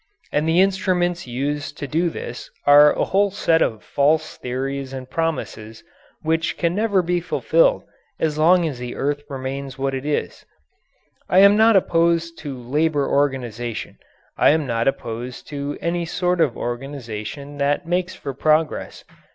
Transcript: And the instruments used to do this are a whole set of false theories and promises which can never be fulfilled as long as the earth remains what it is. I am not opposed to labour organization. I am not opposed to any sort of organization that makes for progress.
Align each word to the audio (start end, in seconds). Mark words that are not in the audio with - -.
And 0.31 0.49
the 0.49 0.61
instruments 0.61 1.27
used 1.27 1.77
to 1.77 1.85
do 1.85 2.09
this 2.09 2.49
are 2.65 2.91
a 2.91 3.03
whole 3.05 3.29
set 3.29 3.61
of 3.61 3.83
false 3.83 4.35
theories 4.35 4.93
and 4.93 5.07
promises 5.07 5.83
which 6.23 6.57
can 6.57 6.73
never 6.73 7.03
be 7.03 7.19
fulfilled 7.19 7.83
as 8.19 8.35
long 8.39 8.65
as 8.67 8.79
the 8.79 8.95
earth 8.95 9.21
remains 9.29 9.77
what 9.77 9.93
it 9.93 10.03
is. 10.03 10.43
I 11.29 11.37
am 11.41 11.55
not 11.55 11.75
opposed 11.75 12.39
to 12.39 12.57
labour 12.59 13.07
organization. 13.07 13.99
I 14.39 14.49
am 14.49 14.65
not 14.65 14.87
opposed 14.87 15.47
to 15.49 15.77
any 15.81 16.05
sort 16.07 16.41
of 16.41 16.57
organization 16.57 17.57
that 17.59 17.85
makes 17.85 18.15
for 18.15 18.33
progress. 18.33 19.03